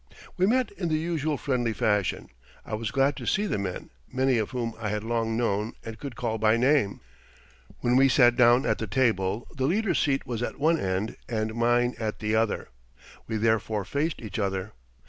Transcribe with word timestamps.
We 0.35 0.47
met 0.47 0.71
in 0.71 0.89
the 0.89 0.97
usual 0.97 1.37
friendly 1.37 1.73
fashion. 1.73 2.29
I 2.65 2.73
was 2.73 2.89
glad 2.89 3.15
to 3.17 3.27
see 3.27 3.45
the 3.45 3.59
men, 3.59 3.91
many 4.11 4.39
of 4.39 4.49
whom 4.49 4.73
I 4.79 4.89
had 4.89 5.03
long 5.03 5.37
known 5.37 5.73
and 5.85 5.99
could 5.99 6.15
call 6.15 6.39
by 6.39 6.57
name. 6.57 7.01
When 7.81 7.95
we 7.95 8.09
sat 8.09 8.35
down 8.35 8.65
at 8.65 8.79
the 8.79 8.87
table 8.87 9.45
the 9.55 9.65
leader's 9.67 9.99
seat 9.99 10.25
was 10.25 10.41
at 10.41 10.57
one 10.57 10.79
end 10.79 11.17
and 11.29 11.53
mine 11.53 11.93
at 11.99 12.17
the 12.17 12.35
other. 12.35 12.69
We 13.27 13.37
therefore 13.37 13.85
faced 13.85 14.23
each 14.23 14.39
other. 14.39 14.73